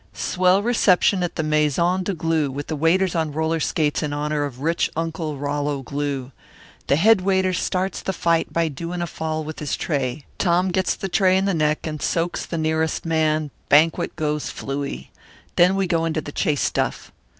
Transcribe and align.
"Swell 0.15 0.63
reception 0.63 1.21
at 1.21 1.35
the 1.35 1.43
Maison 1.43 2.01
de 2.01 2.15
Glue, 2.15 2.49
with 2.49 2.65
the 2.65 2.75
waiters 2.75 3.13
on 3.13 3.31
roller 3.31 3.59
skates 3.59 4.01
in 4.01 4.13
honour 4.13 4.45
of 4.45 4.61
rich 4.61 4.89
Uncle 4.95 5.37
Rollo 5.37 5.83
Glue. 5.83 6.31
The 6.87 6.95
head 6.95 7.21
waiter 7.21 7.53
starts 7.53 8.01
the 8.01 8.11
fight 8.11 8.51
by 8.51 8.67
doing 8.67 9.03
a 9.03 9.05
fall 9.05 9.43
with 9.43 9.59
his 9.59 9.77
tray. 9.77 10.25
Tom 10.39 10.71
gets 10.71 10.95
the 10.95 11.07
tray 11.07 11.37
in 11.37 11.45
the 11.45 11.53
neck 11.53 11.85
and 11.85 12.01
soaks 12.01 12.47
the 12.47 12.57
nearest 12.57 13.05
man 13.05 13.51
banquet 13.69 14.15
goes 14.15 14.49
flooey. 14.49 15.11
Then 15.55 15.75
we 15.75 15.85
go 15.85 16.05
into 16.05 16.21
the 16.21 16.31
chase 16.31 16.61
stuff." 16.63 17.11